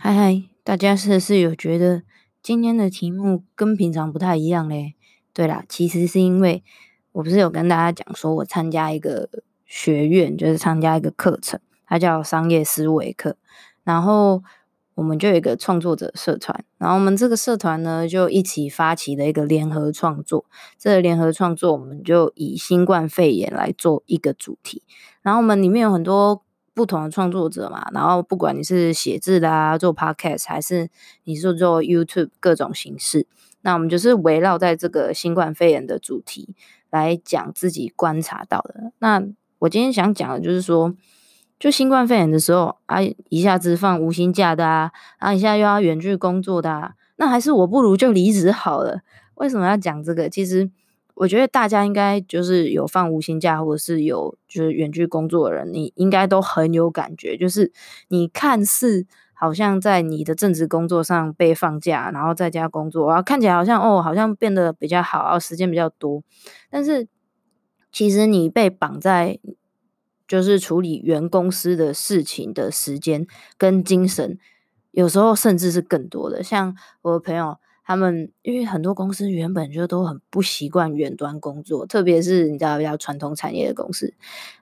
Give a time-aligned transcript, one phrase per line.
[0.00, 2.04] 嗨嗨，大家是不是有觉得
[2.40, 4.94] 今天的题目跟平常不太一样嘞？
[5.34, 6.62] 对啦，其实是因为
[7.10, 9.28] 我不是有跟大家讲说，我参加一个
[9.66, 13.36] 学院，就是参加一个课程，它叫商业思维课。
[13.82, 14.44] 然后
[14.94, 20.44] 我们就有一个创作者社团，然后我们这个社团呢，就一起发起了一个联合创作。
[20.78, 24.84] 这个联合创作，我们就以新冠肺炎来做一个主题。
[25.22, 26.44] 然后我们里面有很多。
[26.78, 30.88] 不同的创作者嘛，然后不管你是写字的啊，做 podcast，还是
[31.24, 33.26] 你是做 YouTube 各种形式，
[33.62, 36.54] 那我们就是围绕在这个新冠肺炎的主题
[36.88, 38.92] 来讲自己观察到的。
[39.00, 39.20] 那
[39.58, 40.94] 我今天想讲的就是说，
[41.58, 49.00] 就新冠肺炎的时候啊，一下子放无薪假的啊，啊一下又要远距工作的啊，那还是我不如就离职好了。
[49.34, 50.28] 为什么要讲这个？
[50.28, 50.70] 其实。
[51.20, 57.36] 我觉得大家应该就是有放无薪假，或者是有就是远距工作的人，你应该都很有感觉。
[57.36, 57.72] 就是
[58.06, 66.22] 你看似好像在你的正职工作上被放假，然后在家工作，然后看起来好像哦，好像变得比较好，然后时间比较多。
[66.70, 67.08] 但是
[67.90, 69.40] 其实你被绑在
[70.28, 74.38] 就是处理原公司的事情的时间跟精神，
[74.92, 76.44] 有时候甚至是更多的。
[76.44, 77.58] 像我的朋友。
[77.88, 84.12] 他们因为很多公司原本就都很不习惯远端工作，特别是你知道比较传统产业的公司，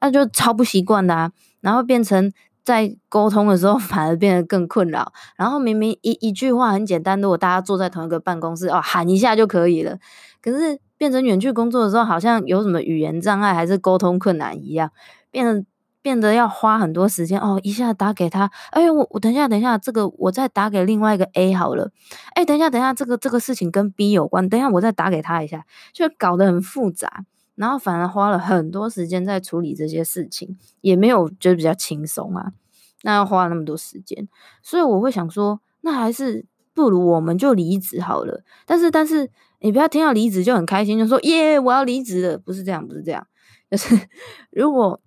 [0.00, 1.32] 那就超不习惯的啊。
[1.60, 5.12] 然后变成在沟通的时候 反而变得更困扰。
[5.36, 9.98] 然后明明一一句话很简单，如果大家坐在同一个办公室哦，喊一下就可以了，
[10.40, 14.92] 可是变成远距工作的时候，好像有什么语言障碍还是沟通困难一样，
[15.32, 15.66] 变成。
[16.00, 21.90] 变得要花很多时间哦，一下打给他，哎呦，我我等一下，等一下，这个我再打给另外一个 A 好了，
[22.34, 27.24] 哎，等一下，等一下，这个这个事情跟 B 有关，等一下我再打给他一下，就搞得很复杂，
[27.56, 32.52] 然后反而花了很多时间在处理这些事情，也没有觉得比较轻松啊，
[33.02, 34.28] 那要花那么多时间，
[34.62, 39.28] 所以我会想说，那还是不如我们就离职好了，但是但是
[39.60, 43.26] 你不要听到离职就很开心，就说耶，我要离职了，不是这样，不是这样，
[43.70, 43.94] 就是
[44.52, 45.00] 如果。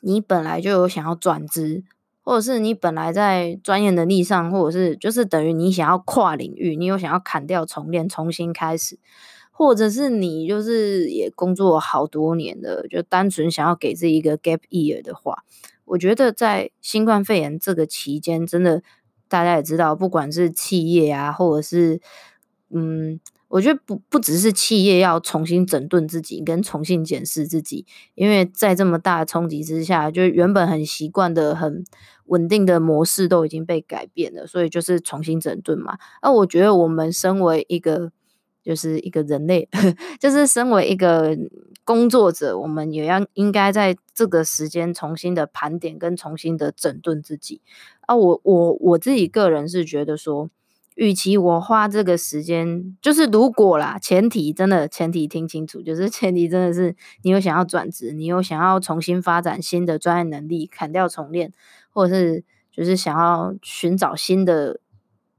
[0.00, 1.82] 你本来就有想要转职，
[2.22, 8.98] 或者是你本来在专业能力上，或者是就是等于你想要跨领域，你有想要砍掉重练，重新开始，
[9.50, 15.44] 或者是你就是也工作好多年了，就单纯想要给自己一个 gap year 的话，
[15.84, 18.82] 我觉得在新冠肺炎这个期间，真的
[19.28, 22.00] 大家也知道，不管是企业啊，或者是
[22.70, 23.20] 嗯。
[23.48, 31.82] 我觉得不不只是企业要重新整顿自己，跟重新检视自己，因为在这么大的冲击之下，就原本很习惯的、很
[32.26, 35.96] 稳定的模式都已经被改变了，所以就是重新整顿嘛。
[36.22, 38.12] 那我觉得我们身为一个，
[38.62, 39.66] 就是一个人类，
[40.20, 41.34] 就是身为一个
[41.84, 47.62] 工作者，我们也要应该在这个时间重新的盘点跟重新的整顿自己。
[48.02, 50.50] 啊，我我我自己个人是觉得说。
[50.98, 61.52] 与其我花这个时间，就是如果啦，前提真的前提听清楚，就是前提真的是你有想要转职，你有想要重新发展新的专业能力，砍掉重练，
[61.90, 64.80] 或者是就是想要寻找新的，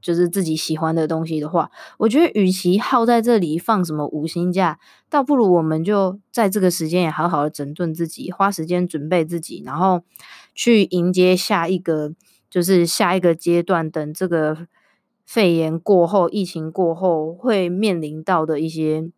[0.02, 10.04] 就是自己喜欢的东西的话，我觉得与其耗在这里放什么五星假，倒不如我们就在这个时间也好好的整顿自己，花时间准备自己，然后
[10.56, 12.14] 去迎接下一个，
[12.50, 14.68] 就是下一个阶段，等这个。
[15.30, 19.12] 肺炎过后，疫情过后会面临到的一些，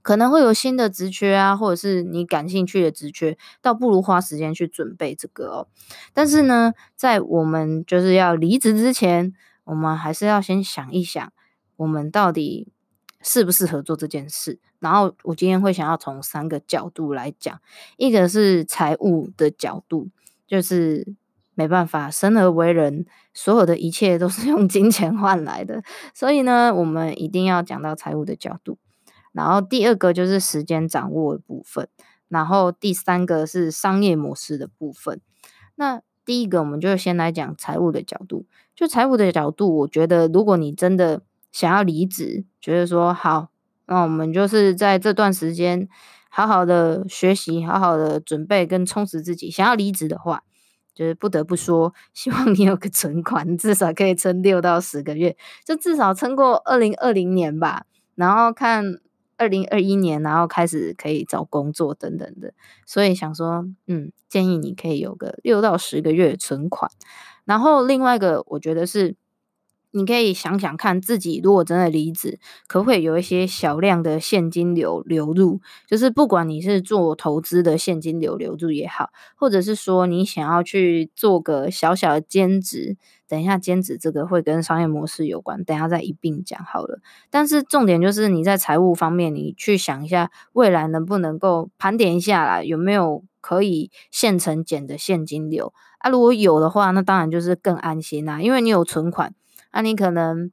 [0.00, 5.68] 可能会有新的职缺啊，或者是你感兴趣的职缺，倒不如花时间去准备这个哦。
[6.14, 11.30] 但是呢，在我们就是要离职之前，我们还是要先想一想，
[11.76, 12.72] 我们到底
[13.20, 14.58] 适不适合做这件事。
[14.78, 17.60] 然后我今天会想要从三个角度来讲，
[17.98, 20.08] 一个是财务的角度，
[20.46, 21.14] 就是。
[21.54, 23.04] 没办法，生而为人，
[23.34, 25.82] 所有的一切都是 用金钱换来的，
[26.14, 28.78] 所以呢，我们一定要讲到财务的角度。
[29.32, 31.88] 然后第二个就是时间掌握的部分，
[32.28, 35.20] 然后第三个是商业模式的部分。
[35.74, 38.46] 那第一个，我们就先来讲财务的角度。
[38.74, 43.48] 就财务的角度，我觉得如果你真的想要离职，觉得说好，
[43.86, 45.88] 那我们就是在这段时间
[46.28, 49.50] 好好的学习，好好的准备跟充实自己。
[49.50, 50.42] 想要离职的话。
[50.94, 57.86] 就是不得不说，希望你有个存款，至少可以撑六到十个月，就至少撑过二零二零年吧。
[58.14, 58.84] 然后看
[59.38, 62.52] 二零二一年，然后开始可以找工作等等的。
[62.86, 66.90] 所以想说，嗯，建议你可以有个六到十个月存款。
[67.44, 69.16] 然后另外一个，我觉得是
[69.92, 75.60] 你可以想想看，自己如果真的离职，可不可以有一些小量的现金流流入？
[75.86, 82.96] 就是不管你是做投资的现金流流入也好，或者是说你想要去做个小小的兼职，
[83.28, 87.00] 等一下兼职这个会跟商业模式有关，等一下再一并讲好了。
[87.30, 96.08] 但是重点就是你在财务方面，你去想一下未来能不能够盘点一下啦，有没有可以现成减的现金流啊？
[96.08, 99.34] 如果有的话，那当然就是更安心啦，因为你有存款。
[99.72, 100.50] 那、你可能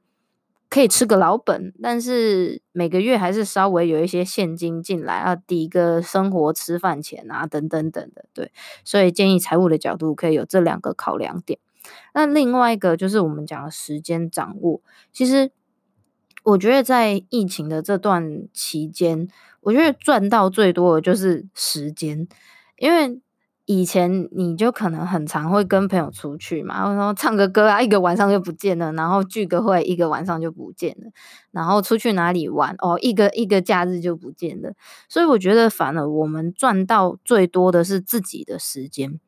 [0.68, 8.50] 可以吃个老本，但是每个月还是稍微有一些现金进来，啊抵个生活吃饭钱啊，等等等的，对。
[8.84, 11.58] 所以建议财务的角度可以有这两个考量点。
[12.14, 14.80] 那另外一个就是我们讲的时间掌握。
[15.12, 15.50] 其实
[16.44, 19.28] 我觉得在疫情的这段期间，
[19.60, 22.26] 我觉得赚到最多的就是时间，
[22.78, 23.20] 因为。
[23.72, 31.08] 以前你就可能很常会跟朋友出去嘛，然后唱个歌啊，一个晚上就不见了，然后聚个会，一个晚上就不见了，
[31.52, 34.72] 然后出去哪里玩哦，一个一个假日就不见了。
[35.08, 39.20] 所以我觉得，反而我们赚到最多的是自己的时间。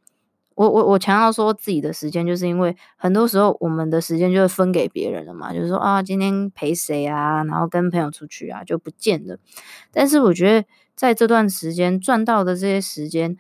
[0.57, 9.39] 我我我强调说自己的时间，就是因为很多时候我们的时间就是分给别人了嘛，就是说啊，今天陪谁啊，然后跟朋友出去啊，就不见了。
[9.93, 10.67] 但是我觉得
[10.97, 13.37] 在这段时间赚到的这些时间。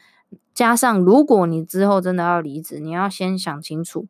[0.54, 4.06] 加上，如果你之后真的要离职，你要先想清楚，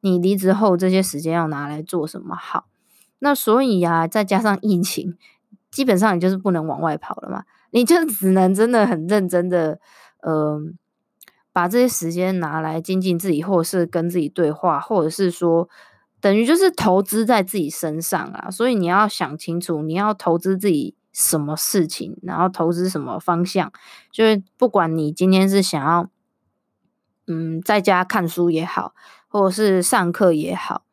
[0.00, 2.66] 你离职后这些时间要拿来做什么好。
[3.20, 5.16] 那所以啊，再加上疫情，
[5.70, 9.80] 基本上你就是不能往外跑了嘛，你就只能真的很认真的，
[10.20, 10.60] 呃，
[11.52, 15.68] 把这些时间拿来精进自己，或者是跟自己对话，或者是说，
[16.20, 18.50] 等于就是投资在自己身上啊。
[18.50, 20.94] 所以你要想清楚，你要投资自己。
[21.20, 23.72] 什么事情，然后投资什么方向，
[24.12, 26.08] 就是不管你今天是想要，
[27.26, 28.94] 嗯，在家看书也好，
[29.26, 30.84] 或者是上课也好，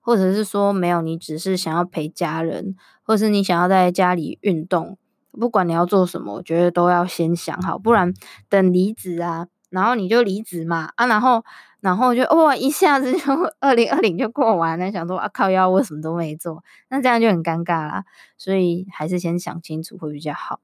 [0.00, 4.96] 或者是说没有，你只是想要陪家人，或是你想要在家里运动，
[5.32, 8.14] 不管你要做什么，我觉得都要先想好，不然
[8.48, 11.44] 等离职啊，然后你就离职嘛，啊，然后。
[11.84, 18.06] 然后就哇，一下子就二零二零就过完了，想说啊靠腰，我什么都没做，那这样就很尴尬啦。
[18.38, 20.60] 所以还是先想清楚会比较好。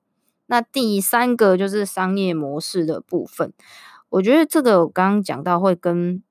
[0.46, 3.52] 那第三个就是商业模式的部分，
[4.08, 6.22] 我觉得这个我刚刚讲到会跟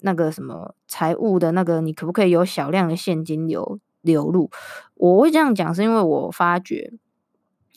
[0.00, 4.50] 那个什么财务的那个，你可不可以有小量的现金流流入？
[4.96, 6.92] 我会这样讲，是因为我发觉，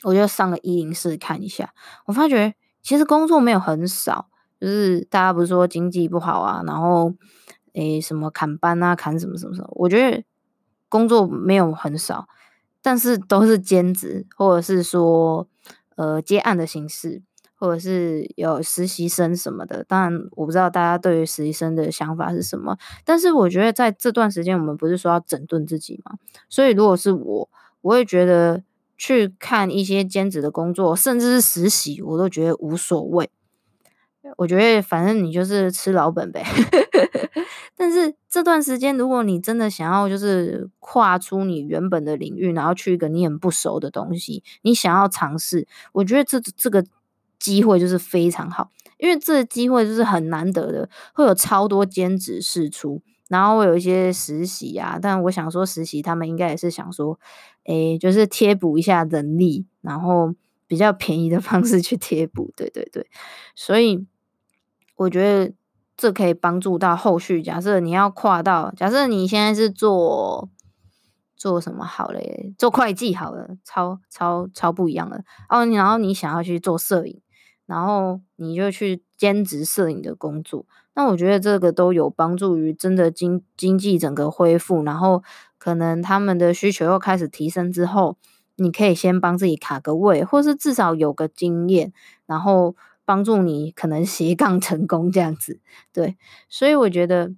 [0.05, 1.71] 我就上了一零四看一下，
[2.07, 4.29] 我发觉其实工作没有很少。
[4.59, 7.13] 就是大家不是说经济不好啊，然后
[7.73, 10.23] 诶什么砍班啊，砍什么什么什么，我觉得
[10.89, 12.27] 工作没有很少，
[12.81, 15.47] 但是都是兼职或者是说
[15.95, 17.21] 呃接案的形式，
[17.55, 19.83] 或者是有实习生什么的。
[19.83, 26.17] 当然我不知道大家对于实习生的想法是什么，但是我觉得在这段时间我们不是说要整顿自己嘛，
[26.49, 27.49] 所以如果是我，
[27.81, 28.63] 我会觉得
[28.97, 33.29] 去看一些兼职的工作，甚至是实习，我都觉得无所谓。
[34.35, 36.43] 我觉得反正你就是吃老本呗，
[37.75, 46.83] 但是这段时间如果你真的想要就是跨出你原本的领域，然后去一个你很不熟的东西，你想要尝试，我觉得这这个
[47.39, 57.19] 机会就是非常好，因为这个机会就是很难得的，会有超多兼职试出，然后有一些实习啊，但我想说实习他们应该也是想说，
[57.65, 60.33] 诶，就是贴补一下人力，然后
[60.67, 63.07] 比较便宜的方式去贴补，对对对，
[63.55, 64.05] 所以。
[64.97, 65.53] 我觉得
[65.95, 67.41] 这可以帮助到后续。
[67.41, 70.49] 假设你要跨到，假设你现在是做
[71.35, 72.53] 做什么好嘞？
[72.57, 75.65] 做会计好了，超超超不一样了哦。
[75.67, 77.21] 然后你想要去做摄影，
[77.65, 80.65] 然后你就去兼职摄影的工作。
[80.95, 85.23] 那我觉得这个都有帮助于真的经经济整个恢复，然后
[85.59, 88.17] 可能他们的需求又开始提升之后，
[88.55, 91.93] 你可以先帮自己卡个位，或是至少有个经验，
[92.25, 92.75] 然后。
[93.07, 95.61] 帮助你可能斜杠成功这样子，
[95.93, 96.17] 对，
[96.49, 97.31] 所以我觉得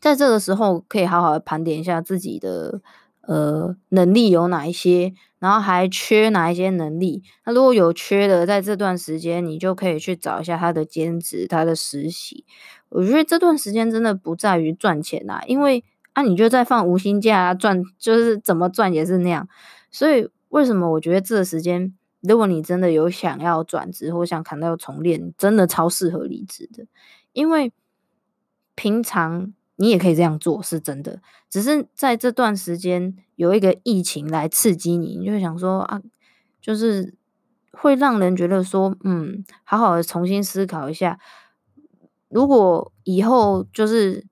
[0.00, 2.80] 在这个时候可以好好的盘点一下自己的
[3.20, 7.22] 呃能力有哪一些，然后还缺哪一些能力。
[7.46, 12.44] 那如果有缺的，在这段时间你就可以去找一下他的兼职、他的实习。
[12.88, 19.48] 我觉得这段时间真的不在于赚钱啊，因为啊你就在放无薪假啊，赚就是怎么赚也是那样。
[19.92, 21.94] 所以为什么我觉得这个时间？
[22.20, 26.86] 如果你真的有想要转职或想砍掉重练，真的超适合离职的，
[27.32, 27.72] 因为
[28.74, 31.20] 平常你也可以这样做，是真的。
[31.48, 36.00] 只是在这段时间有一个疫情来刺激你，你就想说啊，
[36.60, 37.14] 就是
[37.72, 41.18] 会让人觉得说，嗯，好好的重新思考一下，
[42.28, 44.26] 如果以后就是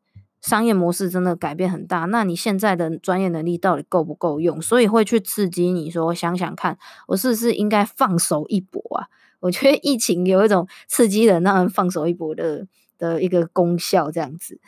[0.48, 4.62] 商业模式真的改变很大，那你现在的专业能力到底够不够用？
[4.62, 6.78] 所以会去刺激你说，想想看，
[7.08, 9.08] 我是不是应该放手一搏啊？
[9.40, 14.58] 我觉得疫情有一种刺激人让人放手一搏的的一个功效，这样子。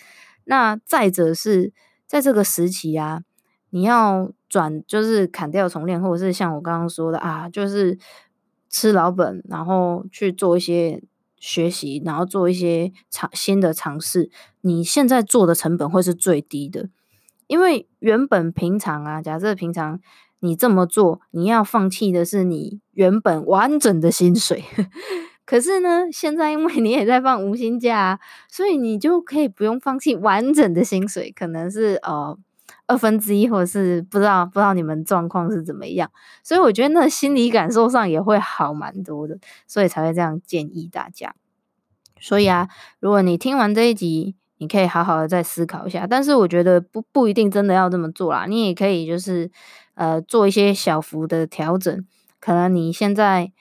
[0.45, 1.73] 那再者是
[2.07, 3.23] 在这个时期啊，
[3.71, 7.99] 你要转就是砍掉重练，或者是像我刚刚说的啊，就是
[8.69, 11.03] 吃老本，然后去做一些。
[11.41, 14.31] 学习，然后做一些尝新的尝试，
[14.61, 16.91] 你现在做的成本会是最低的，
[17.49, 19.99] 因为原本平常啊，假设平常
[20.39, 24.63] 你这么做，你要放弃的是你原本完整的薪水，
[25.45, 32.39] 可是呢，现在因为你也在放无薪假啊，所以你就可以不用放弃完整的薪水，可能是呃
[32.91, 36.11] 二分之一，或者是不知道不知道你们状况是怎么样，
[36.43, 41.35] 所以我觉得那心理感受上也会好蛮多的，所以才会这样建议大家。
[42.21, 42.69] 所以啊，
[42.99, 46.07] 如果你听完这一集，你可以好好的再思考一下。
[46.07, 49.51] 但是我觉得不不一定真的要这么做啦，你也可以就是
[49.95, 52.05] 呃做一些小幅的调整。
[52.41, 53.53] 可能你现在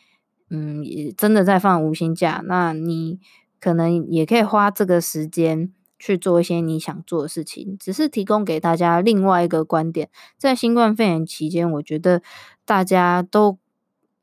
[0.49, 3.19] 嗯也真的在放无薪假，那你
[3.59, 5.71] 可能也可以花这个时间。
[5.99, 10.09] 去做一些你想做的事情，只是提供给大家另外一个观点。
[10.37, 12.21] 在新冠肺炎期间，我觉得
[12.65, 13.59] 大家都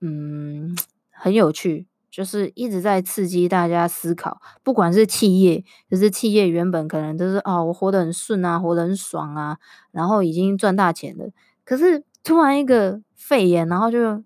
[0.01, 0.75] 嗯
[1.11, 4.41] 很有趣，就是一直在刺激大家思考。
[4.63, 9.59] 不管是企业，就是企业原本可能都是哦，我活得很顺啊，活得很爽啊，
[9.93, 11.29] 然后已经赚大钱了。
[11.65, 14.25] 可是突然一个肺炎，然后就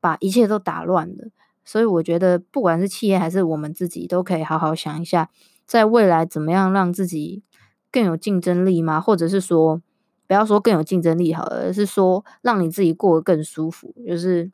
[0.00, 1.28] 把一切都打乱了。
[1.64, 5.30] 所以我觉得，不管是企业还是我们自己，都可以好好想一下。
[5.66, 7.42] 在未来怎么样让自己
[7.90, 9.00] 更有竞争力吗？
[9.00, 9.80] 或者是说，
[10.26, 14.50] 不要说更有竞争力好了，而是说让你自己过得更舒服，就是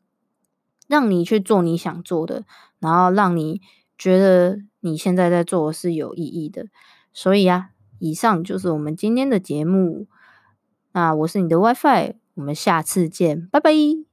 [0.87, 2.43] 让你去做你想做的，
[2.79, 3.61] 然后让你
[3.97, 6.67] 觉得你现在在做的是有意义的。
[7.13, 10.07] 所以啊，以上就是我们今天的节目。
[10.93, 14.10] 那我是你的 WiFi，我们下次见，拜拜。